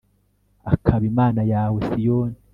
akaba 0.73 1.03
imana 1.11 1.41
yawe, 1.53 1.77
siyoni 1.87 2.37